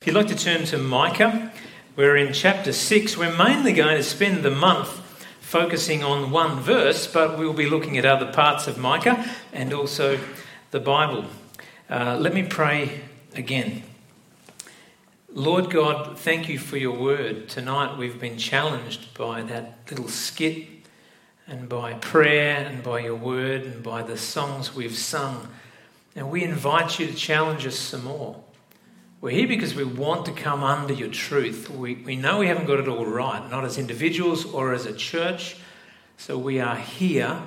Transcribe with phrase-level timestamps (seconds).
[0.00, 1.52] If you'd like to turn to Micah,
[1.94, 3.18] we're in chapter 6.
[3.18, 4.88] We're mainly going to spend the month
[5.40, 10.18] focusing on one verse, but we'll be looking at other parts of Micah and also
[10.70, 11.26] the Bible.
[11.90, 13.02] Uh, let me pray
[13.34, 13.82] again.
[15.34, 17.50] Lord God, thank you for your word.
[17.50, 20.66] Tonight we've been challenged by that little skit
[21.46, 25.48] and by prayer and by your word and by the songs we've sung.
[26.16, 28.42] And we invite you to challenge us some more.
[29.20, 31.68] We're here because we want to come under your truth.
[31.68, 34.94] We, we know we haven't got it all right, not as individuals or as a
[34.94, 35.56] church.
[36.16, 37.42] So we are here.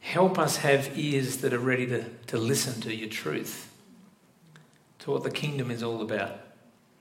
[0.00, 3.72] Help us have ears that are ready to, to listen to your truth,
[4.98, 6.40] to what the kingdom is all about.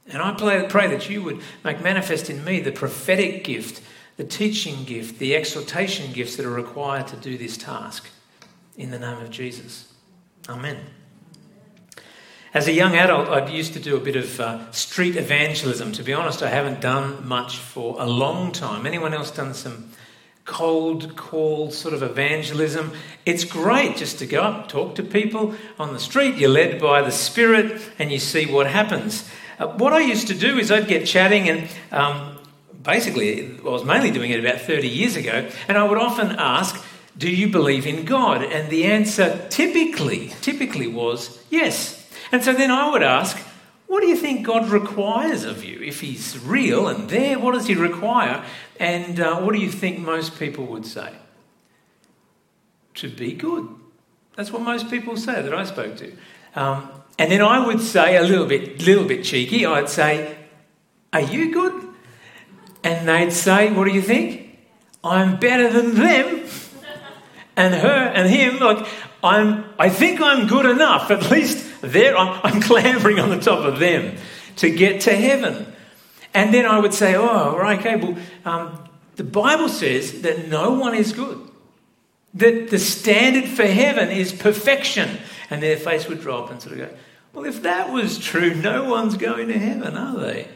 [0.08, 3.82] And I pray, pray that you would make manifest in me the prophetic gift,
[4.16, 8.10] the teaching gift, the exhortation gifts that are required to do this task.
[8.78, 9.92] In the name of Jesus.
[10.48, 10.78] Amen.
[12.54, 15.92] As a young adult, I used to do a bit of uh, street evangelism.
[15.94, 18.86] To be honest, I haven't done much for a long time.
[18.86, 19.90] Anyone else done some
[20.46, 22.92] cold call sort of evangelism?
[23.26, 26.36] It's great just to go up, talk to people on the street.
[26.36, 29.28] You're led by the Spirit and you see what happens.
[29.58, 32.38] Uh, what I used to do is I'd get chatting and um,
[32.84, 36.86] basically, I was mainly doing it about 30 years ago, and I would often ask,
[37.18, 38.44] do you believe in God?
[38.44, 42.03] And the answer typically, typically was yes.
[42.34, 43.38] And so then I would ask,
[43.86, 45.80] what do you think God requires of you?
[45.82, 48.44] If He's real and there, what does He require?
[48.80, 51.14] And uh, what do you think most people would say?
[52.96, 53.70] To be good.
[54.36, 56.18] That's what most people say that I spoke to.
[56.56, 59.68] Um, and then I would say a little bit, little bit cheeky.
[59.68, 60.36] I'd say,
[61.12, 61.88] "Are you good?"
[62.84, 64.58] And they'd say, "What do you think?"
[65.04, 66.48] I'm better than them
[67.56, 68.58] and her and him.
[68.58, 68.88] Like
[69.24, 71.12] I'm, I think I'm good enough.
[71.12, 74.18] At least there, I'm, I'm clambering on the top of them
[74.58, 75.68] to get to heaven.
[76.34, 80.72] And then I would say, oh, right, okay, well, um, the Bible says that no
[80.72, 81.40] one is good.
[82.34, 85.20] That the standard for heaven is perfection.
[85.50, 86.98] And their face would drop and sort of go,
[87.34, 90.48] well, if that was true, no one's going to heaven, are they?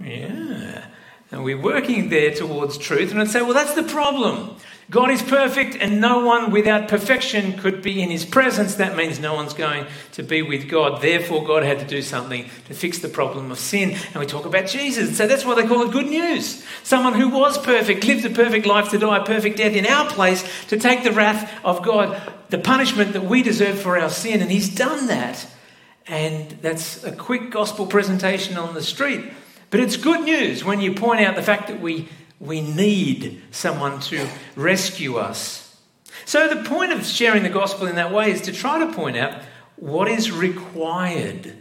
[0.00, 0.86] Yeah.
[1.30, 3.10] And we're working there towards truth.
[3.10, 4.56] And I'd say, well, that's the problem.
[4.88, 8.76] God is perfect, and no one without perfection could be in his presence.
[8.76, 11.02] That means no one's going to be with God.
[11.02, 13.90] Therefore, God had to do something to fix the problem of sin.
[13.90, 15.16] And we talk about Jesus.
[15.16, 16.64] So that's why they call it good news.
[16.84, 20.08] Someone who was perfect, lived a perfect life to die a perfect death in our
[20.08, 22.20] place to take the wrath of God,
[22.50, 24.40] the punishment that we deserve for our sin.
[24.40, 25.48] And he's done that.
[26.06, 29.32] And that's a quick gospel presentation on the street.
[29.70, 32.08] But it's good news when you point out the fact that we
[32.38, 35.76] we need someone to rescue us.
[36.24, 39.16] So, the point of sharing the gospel in that way is to try to point
[39.16, 39.42] out
[39.76, 41.56] what is required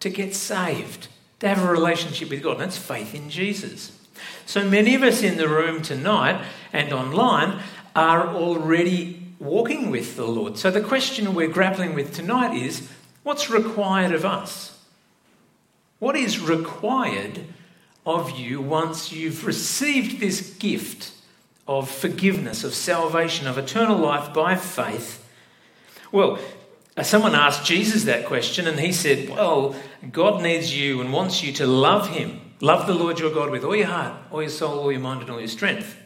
[0.00, 1.08] to get saved,
[1.40, 3.98] to have a relationship with God, and that's faith in Jesus.
[4.46, 7.60] So, many of us in the room tonight and online
[7.96, 10.58] are already walking with the Lord.
[10.58, 12.88] So, the question we're grappling with tonight is
[13.22, 14.78] what's required of us?
[15.98, 17.44] What is required
[18.08, 21.12] of you once you've received this gift
[21.66, 25.24] of forgiveness, of salvation, of eternal life by faith?
[26.10, 26.38] Well,
[26.96, 29.76] uh, someone asked Jesus that question, and he said, Well,
[30.10, 32.40] God needs you and wants you to love him.
[32.60, 35.20] Love the Lord your God with all your heart, all your soul, all your mind,
[35.20, 35.96] and all your strength.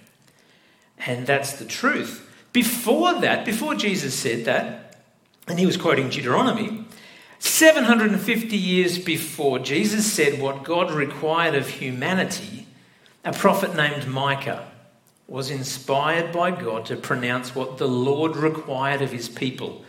[0.98, 2.28] And that's the truth.
[2.52, 4.98] Before that, before Jesus said that,
[5.46, 6.84] and he was quoting Deuteronomy,
[7.42, 12.68] 750 years before Jesus said what God required of humanity,
[13.24, 14.70] a prophet named Micah
[15.26, 19.84] was inspired by God to pronounce what the Lord required of his people.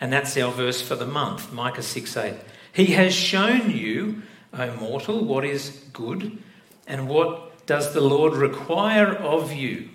[0.00, 2.36] And that's our verse for the month, Micah 6 8.
[2.72, 4.22] He has shown you,
[4.54, 6.38] O mortal, what is good,
[6.86, 9.90] and what does the Lord require of you?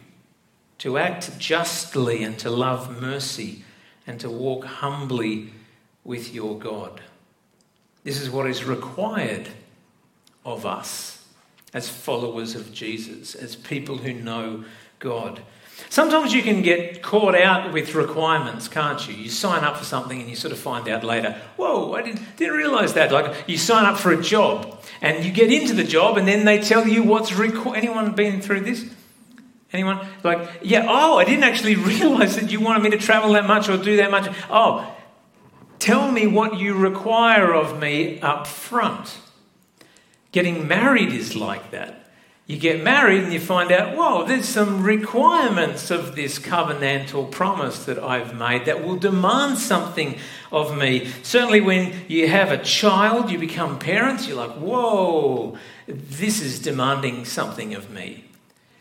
[0.80, 3.64] To act justly and to love mercy
[4.06, 5.54] and to walk humbly
[6.04, 7.02] with your God.
[8.04, 9.48] This is what is required
[10.46, 11.26] of us
[11.74, 14.64] as followers of Jesus, as people who know
[15.00, 15.42] God.
[15.90, 19.16] Sometimes you can get caught out with requirements, can't you?
[19.16, 22.36] You sign up for something and you sort of find out later, whoa, I didn't,
[22.36, 23.12] didn't realize that.
[23.12, 26.46] Like you sign up for a job and you get into the job and then
[26.46, 27.78] they tell you what's required.
[27.78, 28.86] Anyone been through this?
[29.72, 30.06] Anyone?
[30.24, 33.70] Like, yeah, oh, I didn't actually realize that you wanted me to travel that much
[33.70, 34.34] or do that much.
[34.50, 34.96] Oh,
[35.80, 39.18] Tell me what you require of me up front.
[40.32, 41.96] Getting married is like that.
[42.46, 47.86] You get married and you find out, whoa, there's some requirements of this covenantal promise
[47.86, 50.18] that I've made that will demand something
[50.52, 51.12] of me.
[51.22, 57.24] Certainly, when you have a child, you become parents, you're like, whoa, this is demanding
[57.24, 58.26] something of me.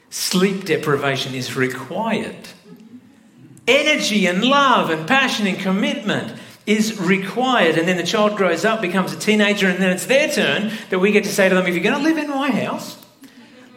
[0.08, 2.48] Sleep deprivation is required.
[3.66, 7.78] Energy and love and passion and commitment is required.
[7.78, 10.98] And then the child grows up, becomes a teenager, and then it's their turn that
[10.98, 13.02] we get to say to them, if you're going to live in my house,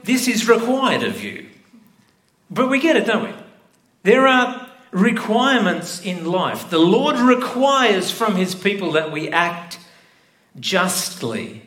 [0.04, 1.48] this is required of you.
[2.50, 3.34] But we get it, don't we?
[4.04, 6.70] There are requirements in life.
[6.70, 9.80] The Lord requires from his people that we act
[10.60, 11.62] justly.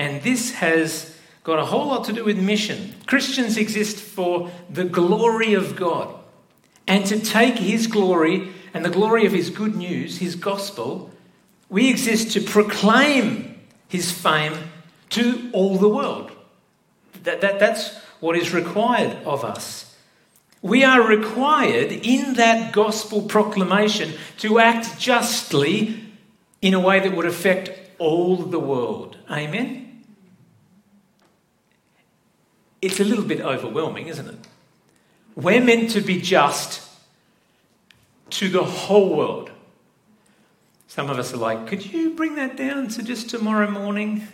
[0.00, 2.94] And this has got a whole lot to do with mission.
[3.06, 6.12] Christians exist for the glory of God
[6.88, 11.10] and to take his glory and the glory of his good news, his gospel.
[11.70, 14.54] We exist to proclaim his fame
[15.10, 16.32] to all the world.
[17.22, 19.96] That, that, that's what is required of us.
[20.60, 26.00] We are required in that gospel proclamation to act justly
[26.60, 29.16] in a way that would affect all the world.
[29.30, 30.04] Amen?
[32.82, 34.38] It's a little bit overwhelming, isn't it?
[35.36, 36.83] We're meant to be just
[38.30, 39.50] to the whole world.
[40.88, 44.28] Some of us are like, could you bring that down to just tomorrow morning?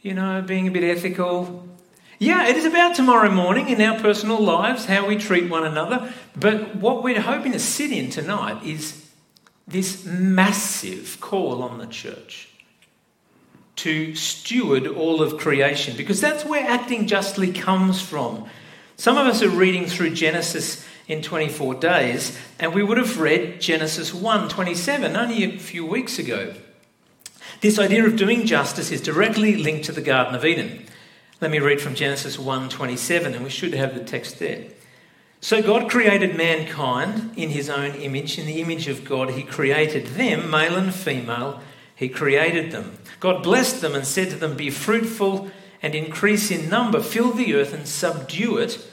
[0.00, 1.68] You know, being a bit ethical.
[2.18, 6.12] Yeah, it is about tomorrow morning in our personal lives, how we treat one another.
[6.34, 9.06] But what we're hoping to sit in tonight is
[9.68, 12.48] this massive call on the church
[13.76, 18.48] to steward all of creation, because that's where acting justly comes from.
[18.96, 23.60] Some of us are reading through Genesis in 24 days, and we would have read
[23.60, 26.54] Genesis 1 27 only a few weeks ago.
[27.60, 30.84] This idea of doing justice is directly linked to the Garden of Eden.
[31.40, 34.64] Let me read from Genesis 1:27 and we should have the text there.
[35.40, 40.06] So God created mankind in his own image in the image of God he created
[40.08, 41.60] them male and female
[41.94, 42.98] he created them.
[43.20, 45.50] God blessed them and said to them be fruitful
[45.82, 48.84] and increase in number fill the earth and subdue it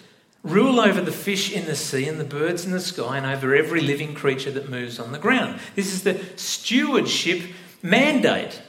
[0.44, 3.56] rule over the fish in the sea and the birds in the sky and over
[3.56, 5.60] every living creature that moves on the ground.
[5.75, 7.42] This is the stewardship
[7.81, 8.62] mandate.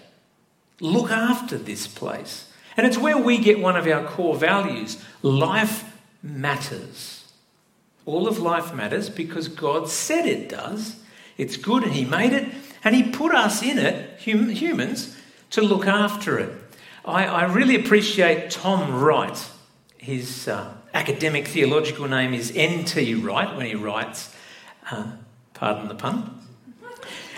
[0.80, 2.50] Look after this place.
[2.76, 5.84] And it's where we get one of our core values life
[6.22, 7.24] matters.
[8.06, 10.96] All of life matters because God said it does.
[11.36, 12.52] It's good and He made it,
[12.84, 15.16] and He put us in it, hum- humans,
[15.50, 16.52] to look after it.
[17.04, 19.50] I, I really appreciate Tom Wright.
[19.98, 23.16] His uh, academic theological name is N.T.
[23.16, 24.34] Wright when he writes,
[24.90, 25.12] uh,
[25.52, 26.40] pardon the pun.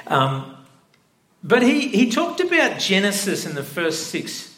[0.06, 0.56] Um,
[1.42, 4.54] but he, he talked about Genesis in the first six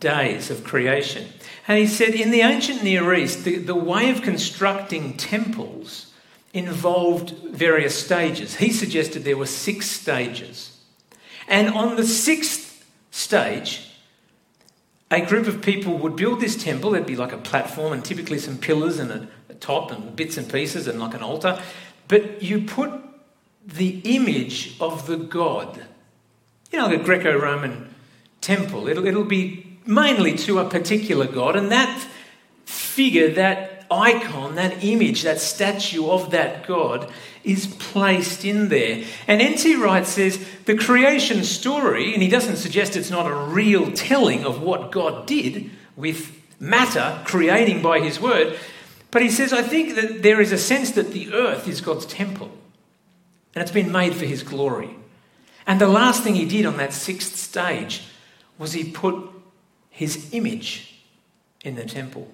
[0.00, 1.28] days of creation.
[1.68, 6.12] And he said in the ancient Near East, the, the way of constructing temples
[6.52, 8.56] involved various stages.
[8.56, 10.78] He suggested there were six stages.
[11.48, 13.91] And on the sixth stage,
[15.12, 16.90] a group of people would build this temple.
[16.90, 20.36] There'd be like a platform and typically some pillars and a, a top and bits
[20.38, 21.60] and pieces and like an altar.
[22.08, 22.90] But you put
[23.66, 25.84] the image of the god,
[26.70, 27.94] you know, like a Greco Roman
[28.40, 28.88] temple.
[28.88, 32.06] It'll, it'll be mainly to a particular God, and that
[32.64, 37.12] figure, that icon, that image, that statue of that God
[37.44, 39.04] is placed in there.
[39.26, 39.76] And N.T.
[39.76, 44.62] Wright says the creation story, and he doesn't suggest it's not a real telling of
[44.62, 48.58] what God did with matter creating by his word,
[49.10, 52.06] but he says, I think that there is a sense that the earth is God's
[52.06, 52.50] temple,
[53.54, 54.96] and it's been made for his glory.
[55.66, 58.04] And the last thing he did on that sixth stage
[58.58, 59.30] was he put
[59.90, 61.02] his image
[61.64, 62.32] in the temple.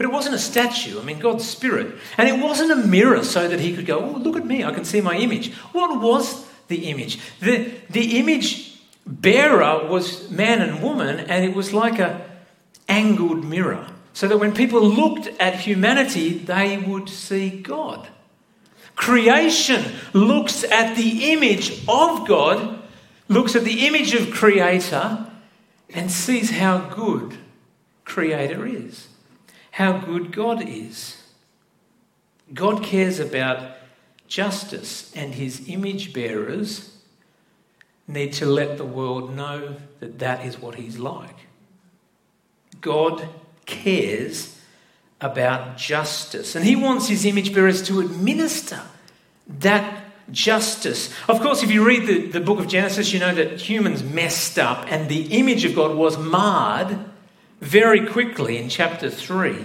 [0.00, 1.94] But it wasn't a statue, I mean, God's Spirit.
[2.16, 4.72] And it wasn't a mirror so that he could go, oh, look at me, I
[4.72, 5.52] can see my image.
[5.72, 7.18] What was the image?
[7.40, 12.26] The, the image bearer was man and woman, and it was like a
[12.88, 13.88] angled mirror.
[14.14, 18.08] So that when people looked at humanity, they would see God.
[18.96, 22.82] Creation looks at the image of God,
[23.28, 25.26] looks at the image of Creator,
[25.90, 27.36] and sees how good
[28.06, 29.08] Creator is,
[29.70, 31.16] how good God is.
[32.52, 33.76] God cares about
[34.26, 36.96] justice, and his image bearers
[38.08, 41.36] need to let the world know that that is what he's like.
[42.80, 43.28] God
[43.66, 44.58] cares
[45.20, 48.80] about justice, and he wants his image bearers to administer
[49.58, 51.12] that justice.
[51.28, 54.58] Of course, if you read the, the book of Genesis, you know that humans messed
[54.58, 56.98] up and the image of God was marred
[57.60, 59.56] very quickly in chapter 3.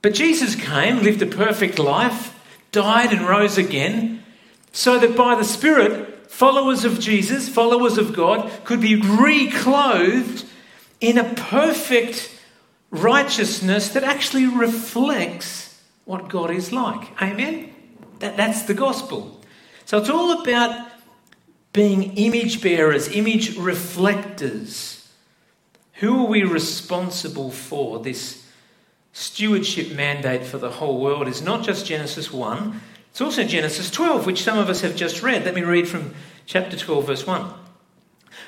[0.00, 2.38] But Jesus came, lived a perfect life,
[2.72, 4.22] died and rose again,
[4.72, 10.44] so that by the Spirit, followers of Jesus, followers of God, could be reclothed
[11.00, 12.36] in a perfect
[12.90, 17.22] righteousness that actually reflects what God is like.
[17.22, 17.72] Amen?
[18.18, 19.40] That, that's the gospel.
[19.84, 20.90] So it's all about
[21.72, 25.01] being image bearers, image reflectors.
[26.02, 28.00] Who are we responsible for?
[28.00, 28.44] This
[29.12, 32.80] stewardship mandate for the whole world is not just Genesis 1,
[33.12, 35.44] it's also Genesis 12, which some of us have just read.
[35.44, 36.12] Let me read from
[36.44, 37.54] chapter 12, verse 1.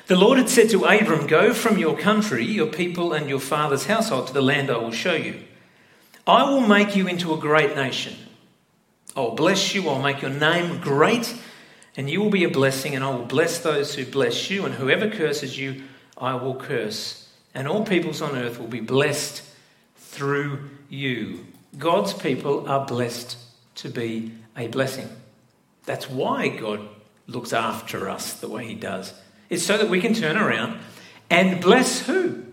[0.07, 3.85] The Lord had said to Abram, Go from your country, your people, and your father's
[3.85, 5.41] household to the land I will show you.
[6.27, 8.17] I will make you into a great nation.
[9.15, 11.33] I will bless you, I'll make your name great,
[11.95, 14.75] and you will be a blessing, and I will bless those who bless you, and
[14.75, 15.83] whoever curses you,
[16.17, 17.24] I will curse.
[17.55, 19.41] And all peoples on earth will be blessed
[19.95, 21.45] through you.
[21.77, 23.37] God's people are blessed
[23.75, 25.09] to be a blessing.
[25.85, 26.87] That's why God
[27.27, 29.13] looks after us the way He does.
[29.49, 30.79] It's so that we can turn around
[31.29, 32.43] and bless who?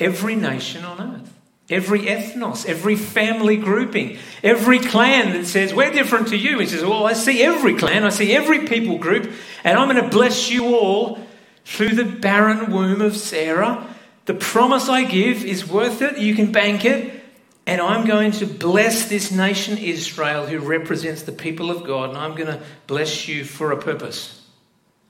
[0.00, 1.30] Every nation on earth.
[1.70, 6.58] Every ethnos, every family grouping, every clan that says, We're different to you.
[6.58, 9.32] He says, Well, I see every clan, I see every people group,
[9.64, 11.18] and I'm going to bless you all
[11.64, 13.93] through the barren womb of Sarah.
[14.26, 16.18] The promise I give is worth it.
[16.18, 17.22] You can bank it.
[17.66, 22.18] And I'm going to bless this nation, Israel, who represents the people of God, and
[22.18, 24.42] I'm going to bless you for a purpose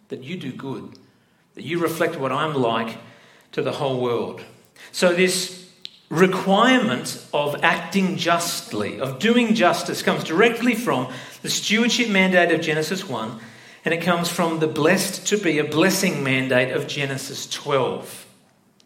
[0.09, 0.97] that you do good,
[1.55, 2.97] that you reflect what I'm like
[3.53, 4.41] to the whole world.
[4.93, 5.69] So, this
[6.11, 13.09] requirement of acting justly, of doing justice, comes directly from the stewardship mandate of Genesis
[13.09, 13.41] 1,
[13.85, 18.24] and it comes from the blessed to be a blessing mandate of Genesis 12.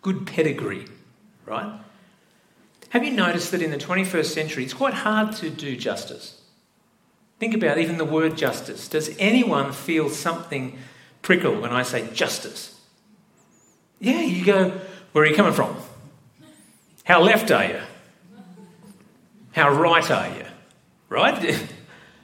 [0.09, 0.87] Good pedigree,
[1.45, 1.71] right?
[2.89, 6.41] Have you noticed that in the 21st century it's quite hard to do justice?
[7.39, 8.89] Think about even the word justice.
[8.89, 10.79] Does anyone feel something
[11.21, 12.81] prickle when I say justice?
[14.01, 14.81] Yeah, you go,
[15.13, 15.77] where are you coming from?
[17.05, 17.81] How left are you?
[19.53, 20.47] How right are you?
[21.11, 21.69] Right?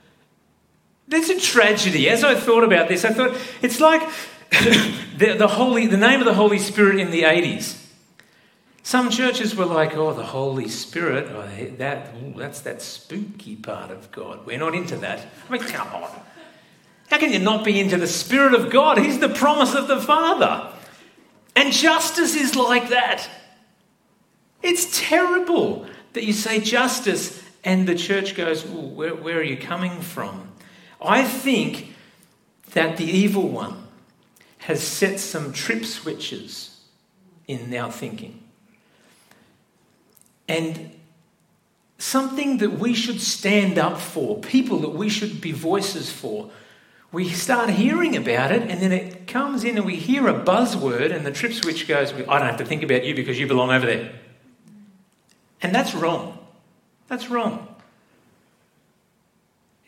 [1.09, 2.09] There's a tragedy.
[2.09, 4.09] As I thought about this, I thought it's like
[5.18, 7.80] the, the, Holy, the name of the Holy Spirit in the 80s.
[8.82, 13.90] Some churches were like, oh, the Holy Spirit, oh, that, ooh, that's that spooky part
[13.90, 14.44] of God.
[14.44, 15.26] We're not into that.
[15.49, 16.11] I mean, come on.
[17.11, 18.99] How can you not be into the Spirit of God?
[18.99, 20.70] He's the promise of the Father.
[21.56, 23.28] And justice is like that.
[24.62, 30.00] It's terrible that you say justice and the church goes, where, where are you coming
[30.00, 30.49] from?
[31.00, 31.94] I think
[32.73, 33.84] that the evil one
[34.64, 36.80] has set some trip switches
[37.47, 38.42] in our thinking.
[40.49, 40.90] And
[41.99, 46.50] something that we should stand up for, people that we should be voices for.
[47.12, 51.14] We start hearing about it, and then it comes in, and we hear a buzzword,
[51.14, 53.71] and the trip switch goes, I don't have to think about you because you belong
[53.71, 54.12] over there.
[55.61, 56.38] And that's wrong.
[57.09, 57.68] That's wrong.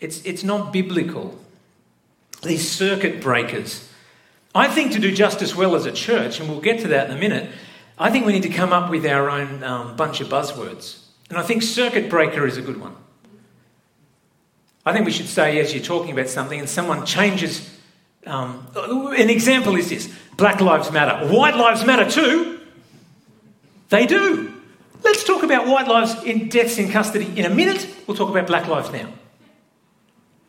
[0.00, 1.40] It's, it's not biblical.
[2.42, 3.86] These circuit breakers.
[4.56, 7.16] I think to do justice well as a church, and we'll get to that in
[7.16, 7.50] a minute,
[7.98, 11.02] I think we need to come up with our own um, bunch of buzzwords.
[11.28, 12.96] And I think circuit breaker is a good one.
[14.84, 17.68] I think we should say, as you're talking about something and someone changes,
[18.25, 21.26] um, an example is this Black Lives Matter.
[21.26, 22.60] White Lives Matter too.
[23.88, 24.54] They do.
[25.02, 27.86] Let's talk about white lives in deaths in custody in a minute.
[28.06, 29.12] We'll talk about black lives now.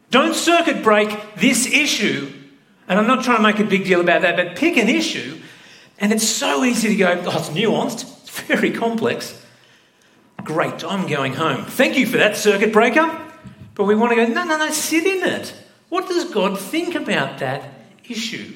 [0.09, 2.33] Don't circuit break this issue.
[2.87, 5.41] And I'm not trying to make a big deal about that, but pick an issue
[5.99, 9.43] and it's so easy to go, oh, it's nuanced, it's very complex.
[10.43, 11.65] Great, I'm going home.
[11.65, 13.23] Thank you for that circuit breaker.
[13.75, 15.53] But we want to go, no, no, no, sit in it.
[15.89, 17.69] What does God think about that
[18.07, 18.53] issue?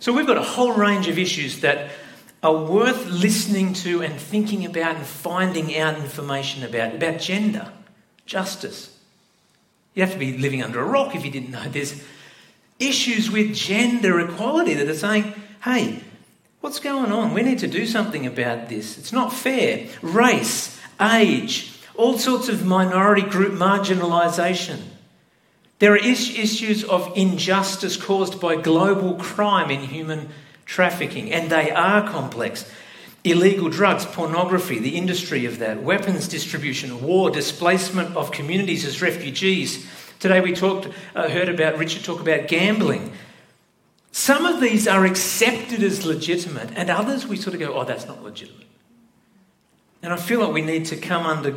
[0.00, 1.90] So we've got a whole range of issues that
[2.42, 7.72] are worth listening to and thinking about and finding out information about, about gender,
[8.26, 8.96] justice.
[9.94, 12.00] You have to be living under a rock if you didn't know there's
[12.78, 15.32] issues with gender equality that are saying,
[15.64, 16.02] hey,
[16.60, 17.34] What's going on?
[17.34, 18.98] We need to do something about this.
[18.98, 19.86] It's not fair.
[20.02, 24.80] Race, age, all sorts of minority group marginalisation.
[25.78, 30.30] There are issues of injustice caused by global crime in human
[30.64, 32.68] trafficking, and they are complex.
[33.22, 39.86] Illegal drugs, pornography, the industry of that, weapons distribution, war, displacement of communities as refugees.
[40.18, 43.12] Today we talked, uh, heard about Richard talk about gambling
[44.10, 48.06] Some of these are accepted as legitimate, and others we sort of go, oh, that's
[48.06, 48.66] not legitimate.
[50.02, 51.54] And I feel like we need to come under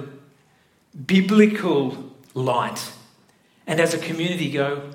[1.05, 2.91] biblical light
[3.65, 4.91] and as a community go,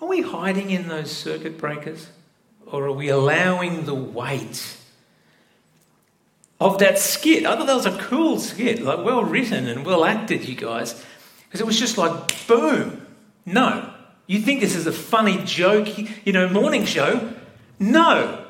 [0.00, 2.08] are we hiding in those circuit breakers?
[2.66, 4.76] Or are we allowing the weight
[6.60, 7.46] of that skit?
[7.46, 11.02] I thought that was a cool skit, like well written and well acted, you guys.
[11.56, 13.06] Because it was just like, boom.
[13.46, 13.90] No.
[14.26, 15.88] You think this is a funny joke,
[16.26, 17.32] you know, morning show?
[17.78, 18.44] No.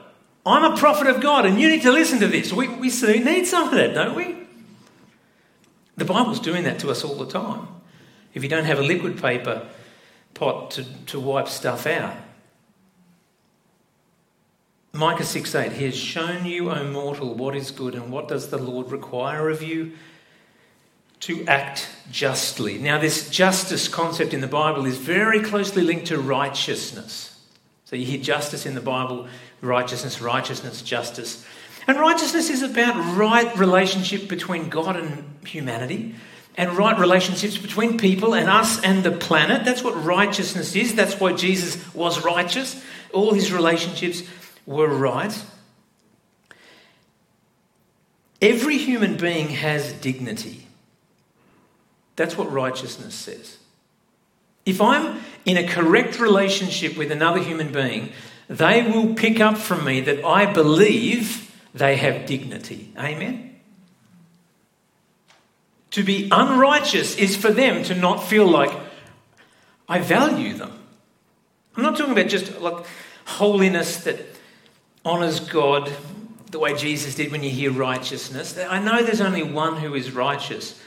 [0.44, 2.52] I'm a prophet of God and you need to listen to this.
[2.52, 4.34] We, we need some of that, don't we?
[5.96, 7.68] The Bible's doing that to us all the time.
[8.34, 9.68] If you don't have a liquid paper
[10.34, 12.16] pot to, to wipe stuff out.
[14.92, 18.48] Micah 6 8, He has shown you, O mortal, what is good, and what does
[18.48, 19.92] the Lord require of you?
[21.26, 22.78] To act justly.
[22.78, 27.36] Now, this justice concept in the Bible is very closely linked to righteousness.
[27.84, 29.26] So you hear justice in the Bible,
[29.60, 31.44] righteousness, righteousness, justice.
[31.88, 36.14] And righteousness is about right relationship between God and humanity
[36.56, 39.64] and right relationships between people and us and the planet.
[39.64, 40.94] That's what righteousness is.
[40.94, 42.80] That's why Jesus was righteous.
[43.12, 44.22] All his relationships
[44.64, 45.36] were right.
[48.40, 50.65] Every human being has dignity.
[52.16, 53.58] That's what righteousness says.
[54.64, 58.12] If I'm in a correct relationship with another human being,
[58.48, 62.92] they will pick up from me that I believe they have dignity.
[62.98, 63.54] Amen?
[65.92, 68.76] To be unrighteous is for them to not feel like
[69.88, 70.72] I value them.
[71.76, 72.84] I'm not talking about just like
[73.26, 74.18] holiness that
[75.04, 75.92] honours God
[76.50, 78.58] the way Jesus did when you hear righteousness.
[78.58, 80.80] I know there's only one who is righteous.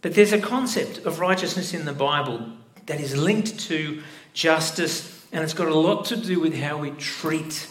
[0.00, 2.52] But there's a concept of righteousness in the Bible
[2.86, 4.02] that is linked to
[4.32, 7.68] justice, and it's got a lot to do with how we treat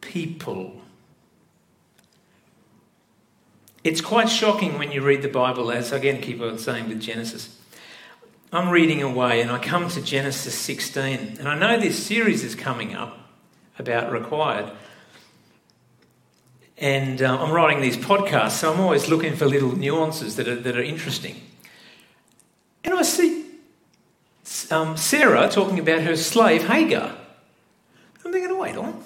[0.00, 0.80] people.
[3.82, 7.00] It's quite shocking when you read the Bible, as I again keep on saying with
[7.00, 7.58] Genesis.
[8.52, 12.54] I'm reading away and I come to Genesis 16, and I know this series is
[12.54, 13.18] coming up
[13.78, 14.70] about required.
[16.78, 20.56] And uh, I'm writing these podcasts, so I'm always looking for little nuances that are,
[20.56, 21.40] that are interesting.
[22.84, 23.44] And I see
[24.70, 27.14] um, Sarah talking about her slave Hagar.
[28.24, 29.02] I'm thinking, wait on,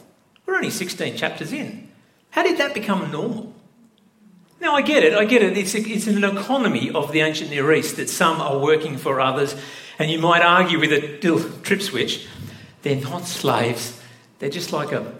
[0.47, 1.89] we're only 16 chapters in.
[2.31, 3.55] How did that become normal?
[4.61, 5.57] Now, I get it, I get it.
[5.57, 9.21] It's, a, it's an economy of the ancient Near East that some are working for
[9.21, 9.55] others,
[9.99, 12.27] and you might argue with a little trip switch,
[12.83, 14.01] they're not slaves,
[14.39, 15.13] they're just like a,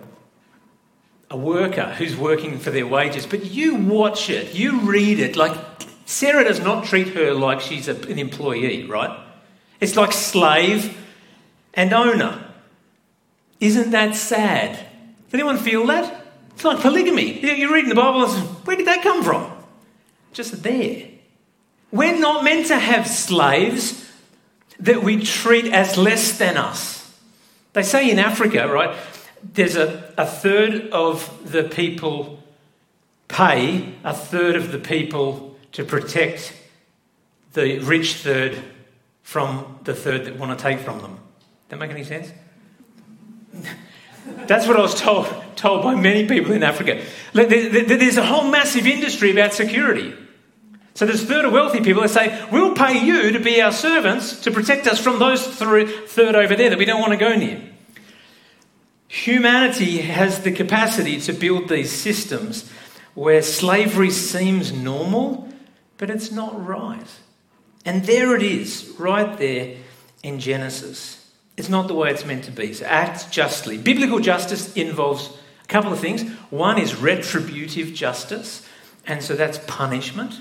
[1.31, 3.27] a worker who's working for their wages.
[3.27, 5.57] But you watch it, you read it, like
[6.09, 9.15] Sarah does not treat her like she's an employee, right?
[9.79, 10.97] It's like slave
[11.75, 12.51] and owner.
[13.61, 14.73] Isn't that sad?
[14.73, 16.27] Does anyone feel that?
[16.55, 17.41] It's like polygamy.
[17.41, 18.33] You're reading the Bible and
[18.67, 19.53] where did that come from?
[20.33, 21.09] Just there.
[21.93, 24.11] We're not meant to have slaves
[24.81, 27.15] that we treat as less than us.
[27.75, 28.97] They say in Africa, right,
[29.43, 32.43] there's a, a third of the people
[33.29, 36.55] pay a third of the people to protect
[37.53, 38.59] the rich third
[39.23, 41.13] from the third that want to take from them.
[41.13, 41.21] does
[41.69, 42.33] That make any sense?
[44.47, 45.27] That's what I was told,
[45.57, 47.03] told by many people in Africa.
[47.33, 50.15] There's a whole massive industry about security.
[50.95, 54.41] So there's third of wealthy people that say, we'll pay you to be our servants
[54.41, 57.63] to protect us from those third over there that we don't want to go near.
[59.09, 62.71] Humanity has the capacity to build these systems
[63.15, 65.49] where slavery seems normal
[65.99, 67.07] but it's not right.
[67.85, 69.77] And there it is, right there
[70.23, 71.33] in Genesis.
[71.57, 72.73] It's not the way it's meant to be.
[72.73, 73.79] So act justly.
[73.79, 75.31] Biblical justice involves
[75.63, 76.23] a couple of things.
[76.51, 78.67] One is retributive justice,
[79.07, 80.41] and so that's punishment.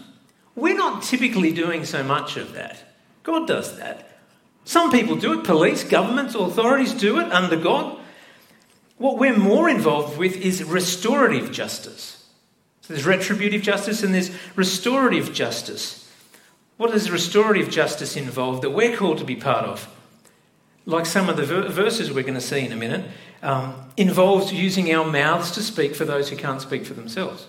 [0.56, 2.78] We're not typically doing so much of that.
[3.24, 4.20] God does that.
[4.64, 7.98] Some people do it, police, governments, authorities do it under God.
[8.98, 12.27] What we're more involved with is restorative justice.
[12.88, 16.10] There's retributive justice and there's restorative justice.
[16.78, 19.94] What does restorative justice involve that we're called to be part of?
[20.86, 23.10] Like some of the verses we're going to see in a minute,
[23.44, 27.48] um, involves using our mouths to speak for those who can't speak for themselves.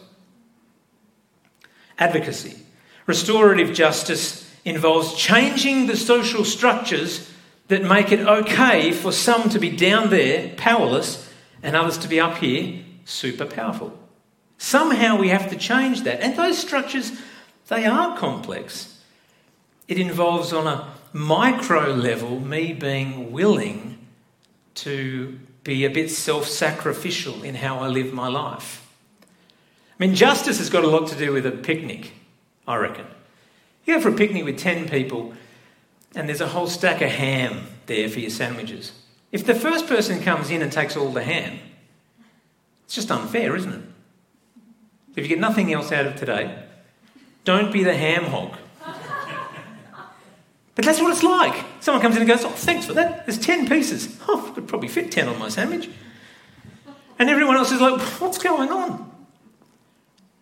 [1.99, 2.57] Advocacy.
[3.07, 7.31] Restorative justice involves changing the social structures
[7.69, 11.31] that make it okay for some to be down there, powerless,
[11.63, 13.97] and others to be up here, super powerful.
[14.59, 16.21] Somehow we have to change that.
[16.21, 17.13] And those structures,
[17.69, 19.01] they are complex.
[19.87, 24.07] It involves on a micro level me being willing
[24.75, 28.85] to be a bit self sacrificial in how I live my life.
[29.23, 32.13] I mean, justice has got a lot to do with a picnic,
[32.67, 33.07] I reckon.
[33.85, 35.33] You go for a picnic with 10 people,
[36.15, 38.93] and there's a whole stack of ham there for your sandwiches.
[39.33, 41.59] If the first person comes in and takes all the ham,
[42.85, 43.83] it's just unfair, isn't it?
[45.19, 46.57] If you get nothing else out of today,
[47.45, 48.57] don't be the ham hog.
[50.77, 51.65] But that's what it's like.
[51.81, 53.27] Someone comes in and goes, Oh, thanks for that.
[53.27, 54.17] There's 10 pieces.
[54.29, 55.91] Oh, I could probably fit 10 on my sandwich.
[57.19, 59.11] And everyone else is like, What's going on?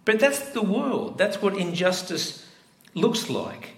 [0.04, 1.16] But that's the world.
[1.16, 2.46] That's what injustice
[2.92, 3.70] looks like.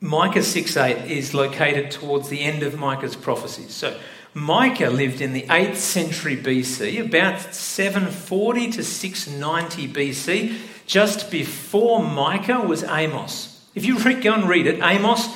[0.00, 3.74] Micah 6:8 is located towards the end of Micah's prophecies.
[3.74, 3.98] So
[4.34, 10.56] Micah lived in the 8th century BC, about 740 to 690 BC.
[10.86, 13.66] Just before Micah was Amos.
[13.74, 15.28] If you go and read it, Amos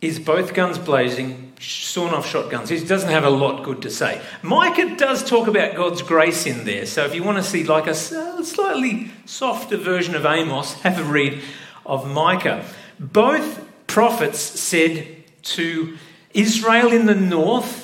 [0.00, 2.68] is both guns blazing, sawn off shotguns.
[2.68, 4.20] He doesn't have a lot good to say.
[4.42, 6.84] Micah does talk about God's grace in there.
[6.84, 11.04] So if you want to see like a slightly softer version of Amos, have a
[11.04, 11.40] read
[11.86, 12.64] of Micah.
[13.00, 15.06] Both prophets said
[15.42, 15.96] to
[16.34, 17.83] Israel in the north,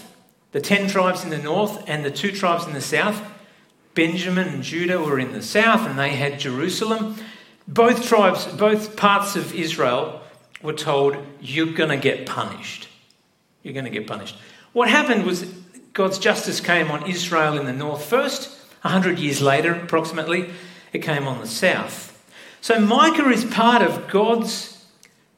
[0.53, 3.23] the ten tribes in the north and the two tribes in the south,
[3.95, 7.17] Benjamin and Judah were in the south and they had Jerusalem.
[7.67, 10.21] Both tribes, both parts of Israel
[10.63, 12.89] were told, You're going to get punished.
[13.63, 14.37] You're going to get punished.
[14.73, 15.45] What happened was
[15.93, 18.57] God's justice came on Israel in the north first.
[18.85, 20.51] A hundred years later, approximately,
[20.93, 22.07] it came on the south.
[22.61, 24.85] So Micah is part of God's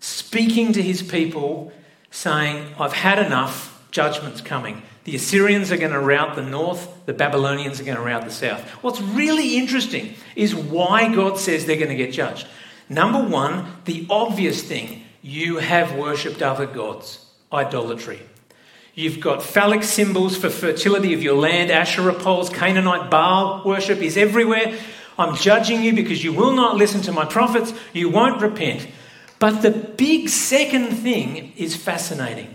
[0.00, 1.72] speaking to his people,
[2.10, 4.82] saying, I've had enough, judgment's coming.
[5.04, 8.30] The Assyrians are going to rout the north, the Babylonians are going to rout the
[8.30, 8.62] south.
[8.82, 12.46] What's really interesting is why God says they're going to get judged.
[12.88, 18.20] Number one, the obvious thing you have worshipped other gods, idolatry.
[18.94, 24.16] You've got phallic symbols for fertility of your land, Asherah poles, Canaanite Baal worship is
[24.16, 24.78] everywhere.
[25.18, 28.86] I'm judging you because you will not listen to my prophets, you won't repent.
[29.38, 32.54] But the big second thing is fascinating.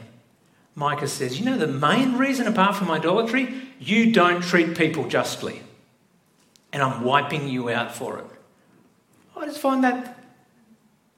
[0.77, 5.59] Micah says, You know, the main reason, apart from idolatry, you don't treat people justly.
[6.71, 8.25] And I'm wiping you out for it.
[9.35, 10.19] I just find that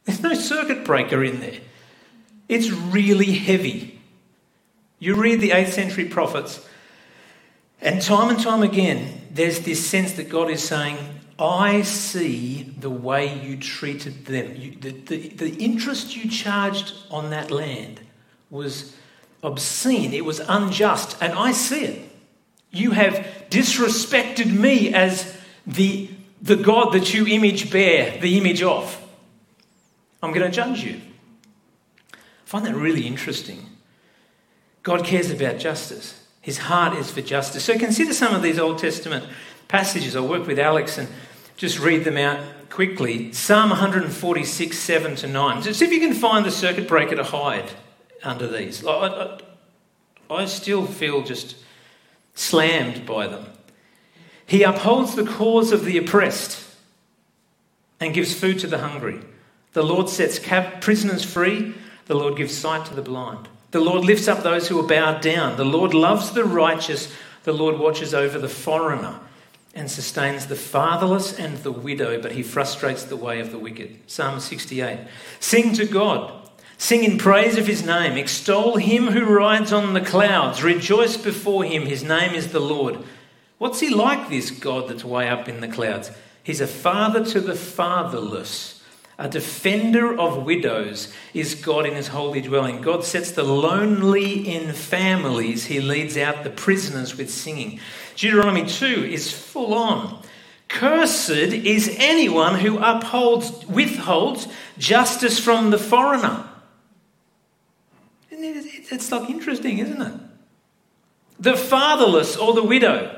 [0.06, 1.60] there's no circuit breaker in there.
[2.48, 4.00] It's really heavy.
[4.98, 6.66] You read the 8th century prophets,
[7.82, 10.98] and time and time again, there's this sense that God is saying,
[11.38, 14.56] I see the way you treated them.
[14.56, 18.00] You, the, the, the interest you charged on that land
[18.50, 18.96] was
[19.44, 22.12] obscene, it was unjust, and I see it.
[22.72, 26.10] You have disrespected me as the,
[26.42, 28.96] the God that you image bear, the image of.
[30.22, 31.00] I'm going to judge you.
[32.14, 33.66] I find that really interesting.
[34.84, 36.26] God cares about justice.
[36.42, 37.64] His heart is for justice.
[37.64, 39.26] So consider some of these Old Testament
[39.68, 40.16] passages.
[40.16, 41.08] I'll work with Alex and
[41.58, 43.32] just read them out quickly.
[43.34, 45.64] Psalm 146, 7 to 9.
[45.64, 47.72] So see if you can find the circuit breaker to hide
[48.24, 48.86] under these.
[48.86, 49.40] I, I,
[50.30, 51.56] I still feel just
[52.36, 53.46] slammed by them.
[54.46, 56.66] He upholds the cause of the oppressed
[58.00, 59.20] and gives food to the hungry.
[59.74, 61.76] The Lord sets prisoners free.
[62.08, 63.48] The Lord gives sight to the blind.
[63.72, 65.58] The Lord lifts up those who are bowed down.
[65.58, 67.14] The Lord loves the righteous.
[67.44, 69.20] The Lord watches over the foreigner
[69.76, 74.00] and sustains the fatherless and the widow, but he frustrates the way of the wicked.
[74.08, 75.08] Psalm 68.
[75.40, 76.39] Sing to God
[76.80, 78.18] Sing in praise of his name.
[78.18, 80.64] Extol him who rides on the clouds.
[80.64, 81.84] Rejoice before him.
[81.84, 82.98] His name is the Lord.
[83.58, 86.10] What's he like, this God that's way up in the clouds?
[86.42, 88.82] He's a father to the fatherless.
[89.18, 92.82] A defender of widows is God in his holy dwelling.
[92.82, 95.66] God sets the lonely in families.
[95.66, 97.82] He leads out the prisoners with singing.
[98.16, 100.24] Deuteronomy 2 is full on.
[100.70, 106.49] Cursed is anyone who upholds, withholds justice from the foreigner.
[108.92, 110.14] It's like interesting, isn't it?
[111.40, 113.16] The fatherless or the widow.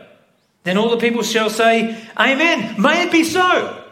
[0.63, 2.79] Then all the people shall say, Amen.
[2.79, 3.83] May it be so.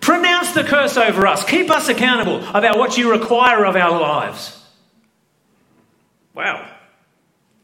[0.00, 1.44] Pronounce the curse over us.
[1.44, 4.54] Keep us accountable about what you require of our lives.
[6.34, 6.68] Wow.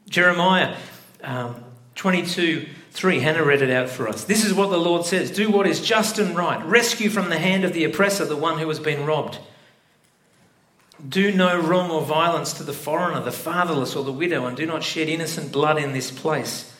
[0.08, 0.76] Jeremiah
[1.22, 3.20] um, 22 3.
[3.20, 4.24] Hannah read it out for us.
[4.24, 6.64] This is what the Lord says Do what is just and right.
[6.64, 9.38] Rescue from the hand of the oppressor the one who has been robbed.
[11.06, 14.64] Do no wrong or violence to the foreigner, the fatherless, or the widow, and do
[14.64, 16.72] not shed innocent blood in this place.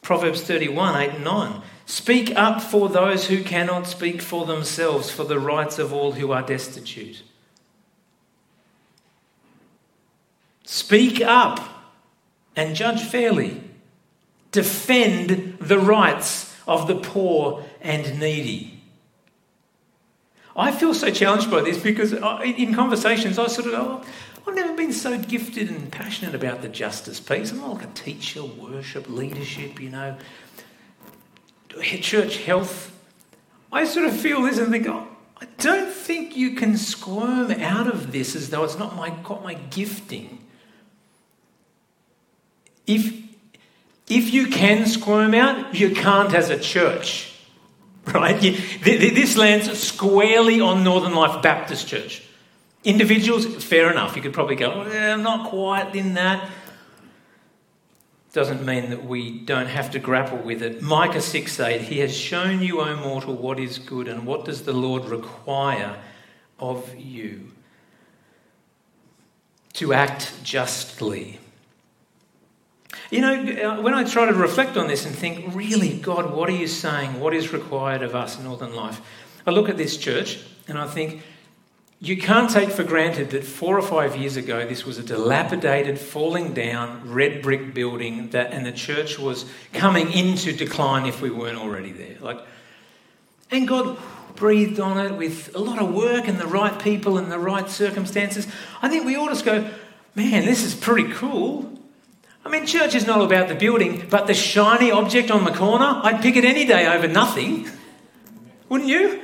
[0.00, 1.62] Proverbs 31 8 and 9.
[1.86, 6.32] Speak up for those who cannot speak for themselves, for the rights of all who
[6.32, 7.22] are destitute.
[10.64, 11.68] Speak up.
[12.54, 13.62] and judge fairly.
[14.50, 18.71] Defend the rights of the poor and needy.
[20.54, 24.06] I feel so challenged by this because in conversations I sort of go, oh,
[24.46, 27.52] I've never been so gifted and passionate about the justice piece.
[27.52, 30.16] I'm like a teacher, worship, leadership, you know,
[31.80, 32.92] church health.
[33.70, 35.08] I sort of feel this and think, oh,
[35.40, 39.42] I don't think you can squirm out of this as though it's not my, got
[39.42, 40.38] my gifting.
[42.86, 43.14] If,
[44.08, 47.31] if you can squirm out, you can't as a church.
[48.12, 48.40] Right?
[48.82, 52.22] This lands squarely on Northern Life Baptist Church.
[52.84, 54.16] Individuals, fair enough.
[54.16, 56.50] You could probably go, well, I'm not quite in that.
[58.32, 60.82] Doesn't mean that we don't have to grapple with it.
[60.82, 64.62] Micah 6 8, He has shown you, O mortal, what is good, and what does
[64.62, 65.96] the Lord require
[66.58, 67.52] of you?
[69.74, 71.38] To act justly
[73.10, 76.48] you know, uh, when I try to reflect on this and think, really, God, what
[76.48, 77.20] are you saying?
[77.20, 79.00] What is required of us in Northern Life?
[79.46, 81.22] I look at this church and I think,
[82.02, 86.00] you can't take for granted that four or five years ago this was a dilapidated,
[86.00, 91.30] falling down, red brick building that, and the church was coming into decline if we
[91.30, 92.16] weren't already there.
[92.20, 92.40] Like,
[93.52, 93.98] and God
[94.34, 97.70] breathed on it with a lot of work and the right people and the right
[97.70, 98.48] circumstances.
[98.82, 99.70] I think we ought to go,
[100.16, 101.71] man, this is pretty cool.
[102.44, 106.00] I mean, church is not about the building, but the shiny object on the corner,
[106.02, 107.68] I'd pick it any day over nothing.
[108.68, 109.22] Wouldn't you?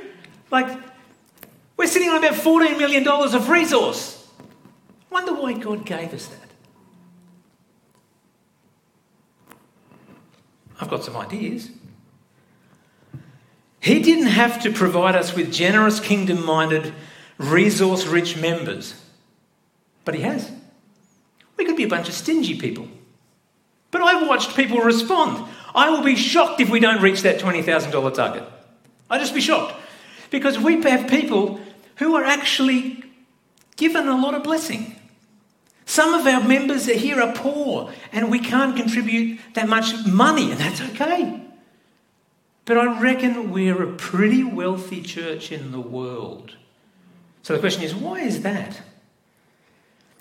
[0.51, 0.79] Like,
[1.75, 4.27] we're sitting on about $14 million of resource.
[5.09, 6.49] Wonder why God gave us that.
[10.79, 11.71] I've got some ideas.
[13.81, 16.93] He didn't have to provide us with generous, kingdom minded,
[17.37, 18.93] resource rich members,
[20.05, 20.51] but He has.
[21.57, 22.87] We could be a bunch of stingy people.
[23.91, 25.47] But I've watched people respond.
[25.73, 28.43] I will be shocked if we don't reach that $20,000 target.
[29.09, 29.75] I'll just be shocked.
[30.29, 31.59] Because we have people
[31.97, 33.03] who are actually
[33.75, 34.95] given a lot of blessing.
[35.85, 40.59] Some of our members here are poor and we can't contribute that much money, and
[40.59, 41.41] that's okay.
[42.65, 46.55] But I reckon we're a pretty wealthy church in the world.
[47.41, 48.81] So the question is, why is that?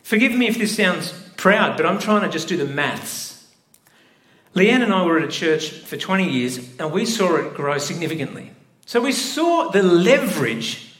[0.03, 3.28] Forgive me if this sounds proud, but I'm trying to just do the maths.
[4.55, 7.79] Leanne and I were at a church for 20 years and we saw it grow
[7.79, 8.51] significantly.
[8.87, 10.95] So we saw the leverage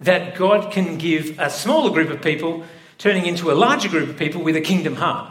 [0.00, 2.64] that God can give a smaller group of people
[2.98, 5.30] turning into a larger group of people with a kingdom heart.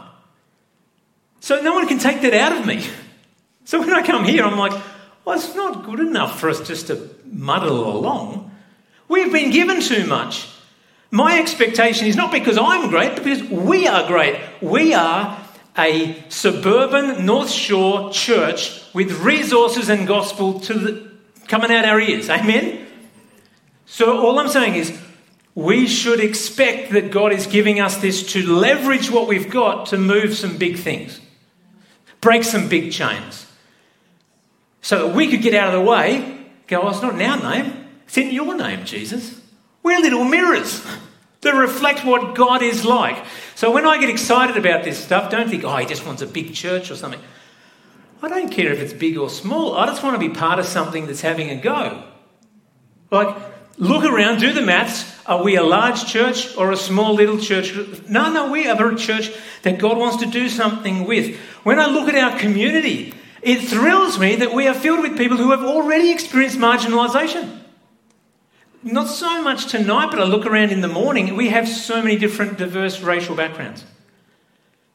[1.40, 2.86] So no one can take that out of me.
[3.66, 4.78] So when I come here, I'm like,
[5.24, 8.54] well, it's not good enough for us just to muddle along.
[9.08, 10.46] We've been given too much.
[11.10, 14.38] My expectation is not because I'm great, but because we are great.
[14.60, 15.43] We are
[15.76, 21.10] a suburban North Shore church with resources and gospel to the,
[21.48, 22.30] coming out our ears.
[22.30, 22.86] Amen?
[23.86, 24.98] So, all I'm saying is,
[25.54, 29.98] we should expect that God is giving us this to leverage what we've got to
[29.98, 31.20] move some big things,
[32.20, 33.46] break some big chains.
[34.82, 37.40] So that we could get out of the way, go, oh, it's not in our
[37.40, 39.40] name, it's in your name, Jesus.
[39.82, 40.84] We're little mirrors
[41.44, 43.24] that reflect what God is like.
[43.54, 46.26] So when I get excited about this stuff, don't think, oh, he just wants a
[46.26, 47.20] big church or something.
[48.22, 49.74] I don't care if it's big or small.
[49.74, 52.04] I just want to be part of something that's having a go.
[53.10, 53.36] Like,
[53.78, 55.10] look around, do the maths.
[55.26, 57.74] Are we a large church or a small little church?
[58.08, 59.30] No, no, we are a church
[59.62, 61.36] that God wants to do something with.
[61.64, 65.36] When I look at our community, it thrills me that we are filled with people
[65.36, 67.63] who have already experienced marginalisation
[68.84, 72.16] not so much tonight, but I look around in the morning, we have so many
[72.16, 73.84] different diverse racial backgrounds.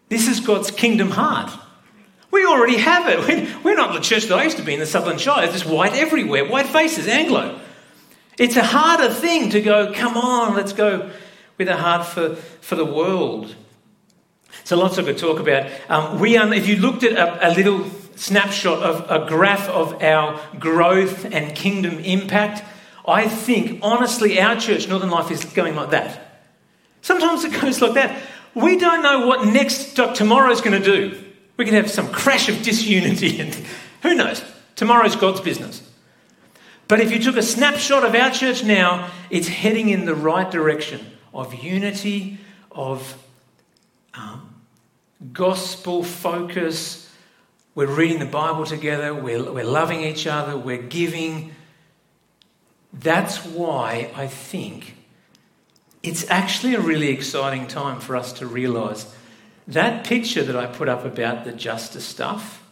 [0.10, 1.52] This is God's kingdom heart.
[2.32, 3.64] We already have it.
[3.64, 5.48] We're not the church that I used to be in the Sutherland Shire.
[5.48, 7.60] There's white everywhere, white faces, Anglo.
[8.38, 11.12] It's a harder thing to go, come on, let's go
[11.58, 13.56] with a heart for, for the world.
[14.64, 15.70] So lots of good talk about.
[15.90, 20.02] Um, we, um, if you looked at a, a little snapshot of a graph of
[20.04, 22.64] our growth and kingdom impact,
[23.10, 26.42] I think, honestly, our church, Northern Life, is going like that.
[27.02, 28.22] Sometimes it goes like that.
[28.56, 31.24] We don't know what next tomorrow's going to do.
[31.58, 33.54] We can have some crash of disunity, and
[34.02, 34.44] who knows?
[34.76, 35.86] Tomorrow's God's business.
[36.88, 40.50] But if you took a snapshot of our church now, it's heading in the right
[40.50, 42.40] direction of unity,
[42.72, 43.16] of
[44.16, 44.56] um,
[45.34, 47.12] gospel focus.
[47.76, 51.54] We're reading the Bible together, we're, we're loving each other, we're giving,
[52.94, 54.96] that's why I think
[56.02, 59.14] it's actually a really exciting time for us to realise
[59.70, 62.64] that picture that I put up about the justice stuff,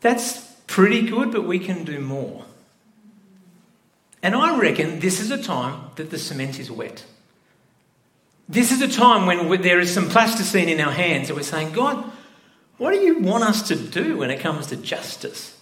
[0.00, 0.38] that's
[0.68, 2.44] pretty good, but we can do more.
[4.22, 7.04] And I reckon this is a time that the cement is wet.
[8.48, 11.72] This is a time when there is some plasticine in our hands and we're saying,
[11.72, 12.04] God,
[12.76, 15.57] what do you want us to do when it comes to justice?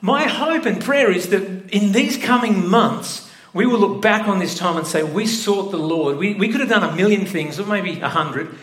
[0.00, 4.38] My hope and prayer is that in these coming months, we will look back on
[4.38, 6.18] this time and say, We sought the Lord.
[6.18, 8.54] We, we could have done a million things, or maybe a hundred,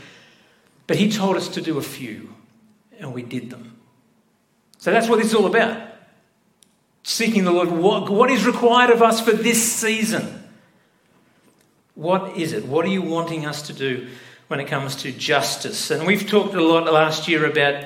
[0.87, 2.33] but He told us to do a few,
[2.99, 3.75] and we did them.
[4.77, 5.81] So that's what this is all about.
[7.03, 7.69] Seeking the Lord.
[7.69, 10.43] What, what is required of us for this season?
[11.95, 12.65] What is it?
[12.65, 14.07] What are you wanting us to do
[14.47, 15.91] when it comes to justice?
[15.91, 17.85] And we've talked a lot last year about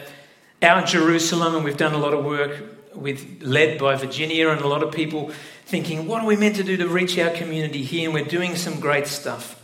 [0.62, 4.68] our Jerusalem, and we've done a lot of work with led by Virginia and a
[4.68, 5.32] lot of people
[5.66, 8.06] thinking, what are we meant to do to reach our community here?
[8.10, 9.56] And we're doing some great stuff.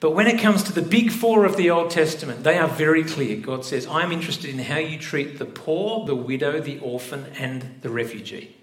[0.00, 3.02] But when it comes to the big four of the Old Testament, they are very
[3.02, 3.36] clear.
[3.36, 7.80] God says, I'm interested in how you treat the poor, the widow, the orphan, and
[7.82, 8.54] the refugee.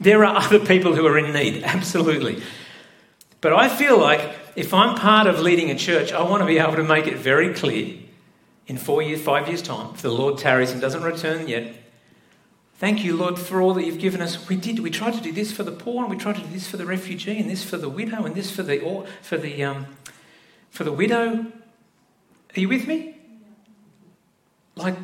[0.00, 2.42] There are other people who are in need, absolutely.
[3.40, 6.58] But I feel like if I'm part of leading a church, I want to be
[6.58, 7.98] able to make it very clear
[8.66, 11.72] in four years, five years' time, if the Lord tarries and doesn't return yet,
[12.84, 14.46] Thank you, Lord, for all that you've given us.
[14.46, 14.80] We did.
[14.80, 16.76] We tried to do this for the poor, and we tried to do this for
[16.76, 19.86] the refugee, and this for the widow, and this for the for the um,
[20.68, 21.46] for the widow.
[22.54, 23.16] Are you with me?
[24.76, 24.96] Like,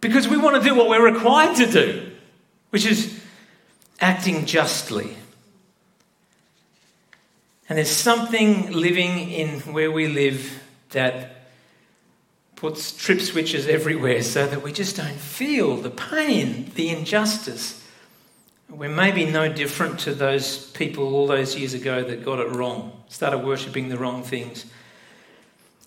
[0.00, 2.10] because we want to do what we're required to do,
[2.70, 3.20] which is
[4.00, 5.14] acting justly.
[7.68, 11.41] And there's something living in where we live that
[12.62, 17.84] puts trip switches everywhere so that we just don't feel the pain, the injustice.
[18.70, 23.02] We're maybe no different to those people all those years ago that got it wrong,
[23.08, 24.64] started worshipping the wrong things,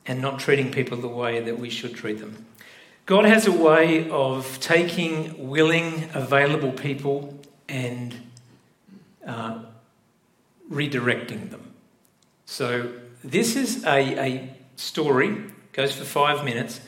[0.06, 2.46] and not treating people the way that we should treat them.
[3.06, 8.14] God has a way of taking willing, available people and
[9.26, 9.60] uh,
[10.70, 11.72] redirecting them.
[12.46, 12.92] So,
[13.24, 16.80] this is a, a story goes for five minutes,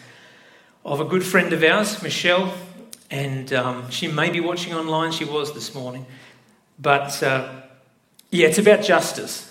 [0.86, 2.54] of a good friend of ours, Michelle,
[3.12, 5.12] and um, she may be watching online.
[5.12, 6.06] She was this morning.
[6.80, 7.64] But uh,
[8.32, 9.44] yeah, it's about justice.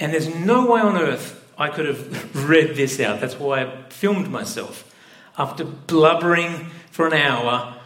[0.00, 3.20] And there's no way on earth I could have read this out.
[3.20, 4.92] That's why I filmed myself
[5.38, 7.76] after blubbering for an hour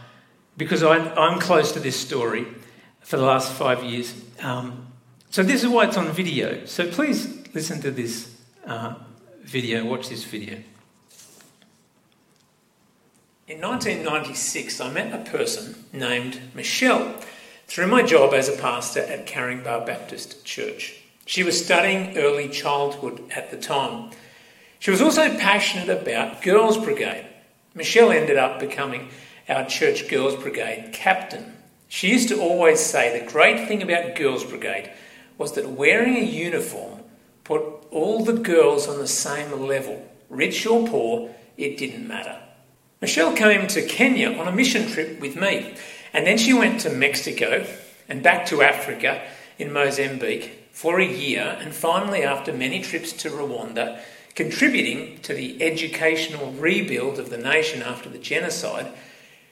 [0.57, 2.47] because I, am close to this story
[3.01, 4.15] for the last five years.
[4.41, 4.87] Um,
[5.29, 6.65] so, this is why it's on video.
[6.65, 8.35] So, please listen to this
[8.67, 8.95] uh,
[9.43, 10.59] video, watch this video.
[13.51, 17.17] In 1996, I met a person named Michelle
[17.67, 20.95] through my job as a pastor at Caringbah Baptist Church.
[21.27, 24.13] She was studying early childhood at the time.
[24.79, 27.27] She was also passionate about Girls Brigade.
[27.75, 29.09] Michelle ended up becoming
[29.49, 31.57] our church Girls Brigade captain.
[31.89, 34.93] She used to always say the great thing about Girls Brigade
[35.39, 37.01] was that wearing a uniform
[37.43, 40.09] put all the girls on the same level.
[40.29, 42.41] Rich or poor, it didn't matter.
[43.01, 45.75] Michelle came to Kenya on a mission trip with me,
[46.13, 47.67] and then she went to Mexico
[48.11, 49.23] and back to Africa
[49.59, 54.01] in Mozambique for a year, and finally, after many trips to Rwanda,
[54.35, 58.93] contributing to the educational rebuild of the nation after the genocide,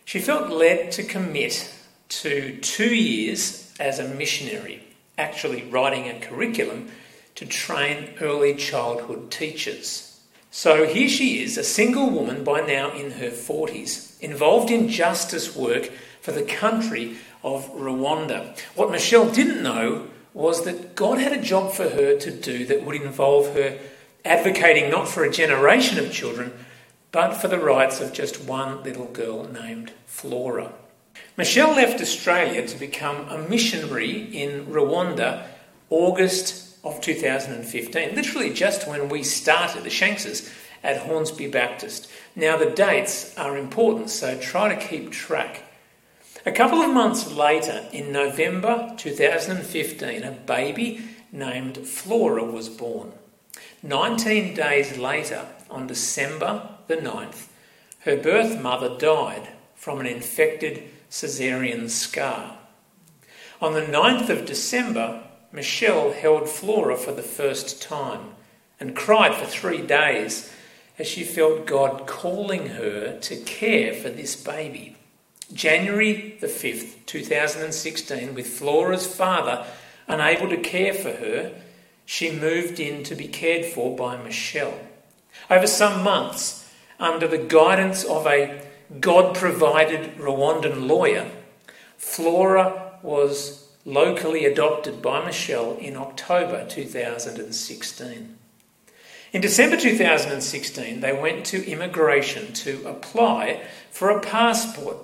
[0.04, 1.72] she felt led to commit
[2.08, 4.82] to two years as a missionary,
[5.16, 6.90] actually writing a curriculum
[7.34, 10.07] to train early childhood teachers.
[10.50, 15.54] So here she is, a single woman by now in her 40s, involved in justice
[15.54, 18.58] work for the country of Rwanda.
[18.74, 22.84] What Michelle didn't know was that God had a job for her to do that
[22.84, 23.78] would involve her
[24.24, 26.52] advocating not for a generation of children,
[27.12, 30.72] but for the rights of just one little girl named Flora.
[31.36, 35.46] Michelle left Australia to become a missionary in Rwanda
[35.90, 42.10] August of 2015, literally just when we started the Shankses at Hornsby Baptist.
[42.36, 45.62] Now, the dates are important, so try to keep track.
[46.46, 53.12] A couple of months later, in November 2015, a baby named Flora was born.
[53.82, 57.48] 19 days later, on December the 9th,
[58.00, 62.56] her birth mother died from an infected caesarean scar.
[63.60, 68.32] On the 9th of December, Michelle held Flora for the first time
[68.78, 70.52] and cried for three days
[70.98, 74.96] as she felt God calling her to care for this baby.
[75.52, 79.64] January the 5th, 2016, with Flora's father
[80.06, 81.54] unable to care for her,
[82.04, 84.78] she moved in to be cared for by Michelle.
[85.48, 88.62] Over some months, under the guidance of a
[89.00, 91.30] God provided Rwandan lawyer,
[91.96, 93.57] Flora was
[93.88, 98.36] locally adopted by Michelle in October 2016.
[99.32, 104.98] In December 2016, they went to immigration to apply for a passport,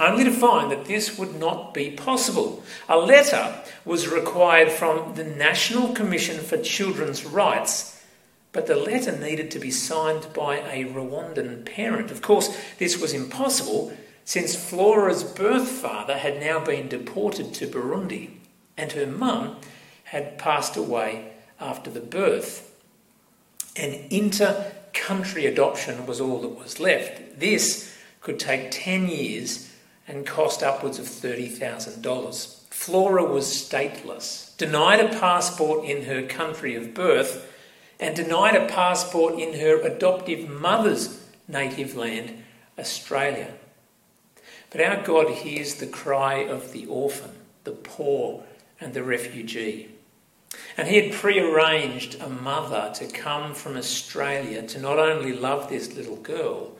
[0.00, 2.64] only to find that this would not be possible.
[2.88, 8.04] A letter was required from the National Commission for Children's Rights,
[8.50, 12.10] but the letter needed to be signed by a Rwandan parent.
[12.10, 18.30] Of course, this was impossible since Flora's birth father had now been deported to Burundi
[18.76, 19.56] and her mum
[20.04, 22.74] had passed away after the birth.
[23.76, 27.38] An inter country adoption was all that was left.
[27.38, 29.70] This could take 10 years
[30.06, 32.60] and cost upwards of $30,000.
[32.70, 37.50] Flora was stateless, denied a passport in her country of birth,
[38.00, 42.42] and denied a passport in her adoptive mother's native land,
[42.78, 43.54] Australia.
[44.74, 47.30] But our God hears the cry of the orphan,
[47.62, 48.42] the poor,
[48.80, 49.88] and the refugee.
[50.76, 55.94] And he had prearranged a mother to come from Australia to not only love this
[55.94, 56.72] little girl,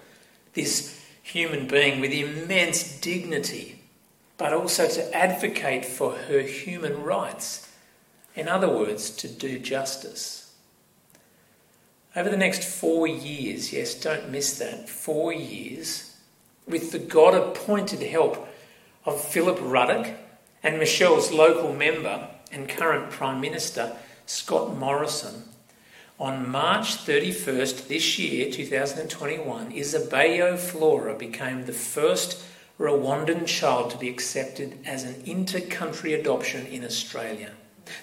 [0.54, 3.80] this human being with immense dignity,
[4.38, 7.70] but also to advocate for her human rights.
[8.34, 10.52] In other words, to do justice.
[12.16, 16.13] Over the next four years, yes, don't miss that, four years,
[16.66, 18.48] with the God appointed help
[19.04, 20.14] of Philip Ruddock
[20.62, 23.96] and Michelle's local member, and current Prime Minister
[24.26, 25.42] Scott Morrison.
[26.18, 32.42] On March 31st this year, 2021, Isabeyo Flora became the first
[32.78, 37.50] Rwandan child to be accepted as an inter-country adoption in Australia.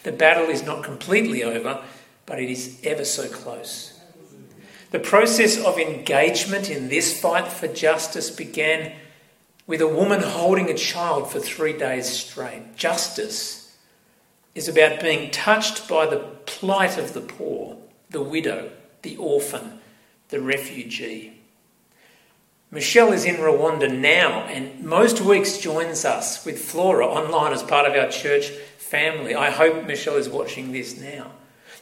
[0.04, 1.82] The battle is not completely over,
[2.26, 3.91] but it is ever so close.
[4.92, 8.94] The process of engagement in this fight for justice began
[9.66, 12.76] with a woman holding a child for three days straight.
[12.76, 13.74] Justice
[14.54, 17.78] is about being touched by the plight of the poor,
[18.10, 18.70] the widow,
[19.02, 19.80] the orphan,
[20.28, 21.40] the refugee.
[22.70, 27.90] Michelle is in Rwanda now and most weeks joins us with Flora online as part
[27.90, 29.36] of our church family.
[29.36, 31.32] I hope Michelle is watching this now.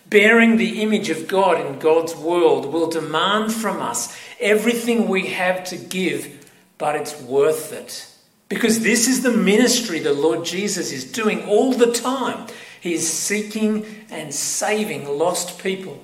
[0.09, 5.63] Bearing the image of God in God's world will demand from us everything we have
[5.65, 8.07] to give, but it's worth it.
[8.47, 12.47] Because this is the ministry the Lord Jesus is doing all the time.
[12.81, 16.03] He is seeking and saving lost people,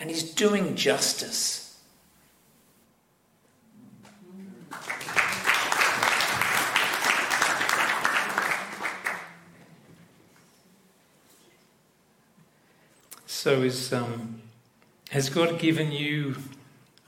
[0.00, 1.61] and He's doing justice.
[13.42, 14.40] So, is, um,
[15.10, 16.36] has God given you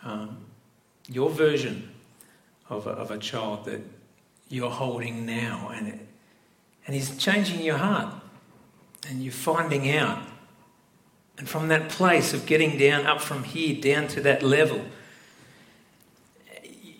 [0.03, 0.39] um,
[1.09, 1.91] your version
[2.69, 3.81] of a, of a child that
[4.49, 6.01] you're holding now, and, it,
[6.89, 8.13] and He's changing your heart,
[9.09, 10.25] and you're finding out.
[11.39, 14.85] And from that place of getting down, up from here, down to that level,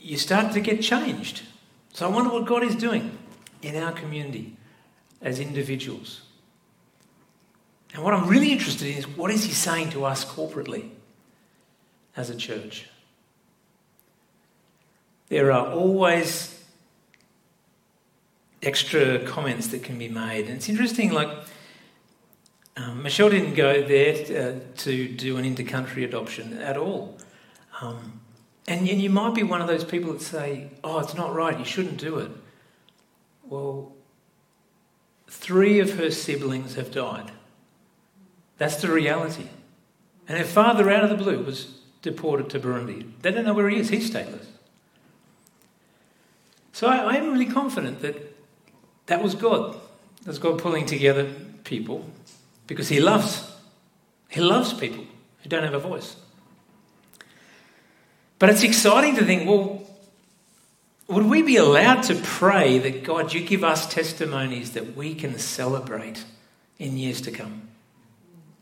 [0.01, 1.43] you start to get changed.
[1.93, 3.19] So I wonder what God is doing
[3.63, 4.57] in our community
[5.21, 6.21] as individuals.
[7.95, 10.91] And what I'm really interested in is what is He saying to us corporately
[12.17, 12.89] as a church?
[15.29, 16.63] There are always
[18.63, 20.47] extra comments that can be made.
[20.47, 21.29] And it's interesting, like,
[22.77, 27.17] um, Michelle didn't go there to, uh, to do an intercountry adoption at all.
[27.81, 28.21] Um,
[28.67, 31.59] and, and you might be one of those people that say, oh, it's not right,
[31.59, 32.31] you shouldn't do it.
[33.45, 33.93] Well,
[35.29, 37.31] three of her siblings have died.
[38.59, 39.49] That's the reality.
[40.29, 43.11] And her father, out of the blue, was deported to Burundi.
[43.23, 44.47] They don't know where he is, he's stateless.
[46.73, 48.35] So I, am really confident that
[49.07, 49.77] that was God.
[50.25, 51.33] That's God pulling together
[51.63, 52.05] people
[52.67, 53.51] because He loves.
[54.29, 55.05] He loves people
[55.43, 56.17] who don't have a voice.
[58.41, 59.83] But it's exciting to think, well,
[61.07, 65.39] would we be allowed to pray that God, you give us testimonies that we can
[65.39, 66.25] celebrate
[66.79, 67.69] in years to come?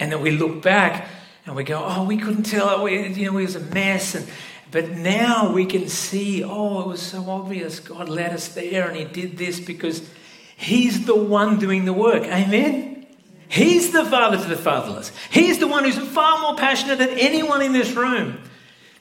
[0.03, 1.07] And then we look back
[1.47, 4.17] and we go, oh, we couldn't tell, we, you know, it was a mess.
[4.17, 4.29] And,
[4.73, 7.79] but now we can see, oh, it was so obvious.
[7.79, 10.11] God led us there and He did this because
[10.57, 12.25] He's the one doing the work.
[12.25, 13.07] Amen?
[13.47, 15.13] He's the father to the fatherless.
[15.31, 18.41] He's the one who's far more passionate than anyone in this room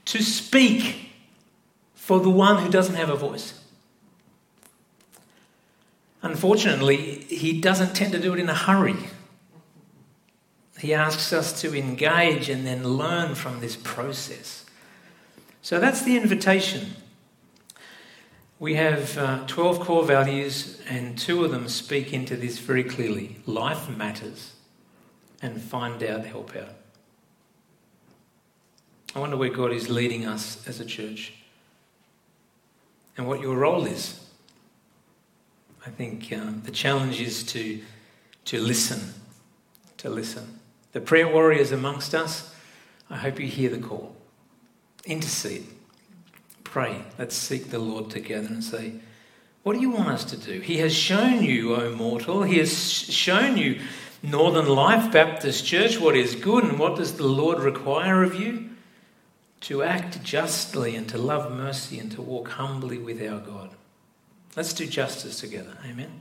[0.05, 1.09] to speak
[1.95, 3.59] for the one who doesn't have a voice.
[6.21, 8.97] Unfortunately, he doesn't tend to do it in a hurry.
[10.81, 14.65] He asks us to engage and then learn from this process.
[15.61, 16.95] So that's the invitation.
[18.57, 23.37] We have uh, 12 core values, and two of them speak into this very clearly
[23.45, 24.53] life matters,
[25.39, 26.73] and find out, help out.
[29.15, 31.33] I wonder where God is leading us as a church
[33.17, 34.19] and what your role is.
[35.85, 37.79] I think um, the challenge is to,
[38.45, 39.13] to listen,
[39.97, 40.57] to listen.
[40.91, 42.53] The prayer warriors amongst us,
[43.09, 44.15] I hope you hear the call.
[45.05, 45.65] Intercede.
[46.63, 47.03] Pray.
[47.17, 48.93] Let's seek the Lord together and say,
[49.63, 50.59] What do you want us to do?
[50.59, 53.81] He has shown you, O mortal, He has shown you,
[54.23, 58.69] Northern Life Baptist Church, what is good and what does the Lord require of you?
[59.61, 63.71] To act justly and to love mercy and to walk humbly with our God.
[64.55, 65.77] Let's do justice together.
[65.85, 66.11] Amen.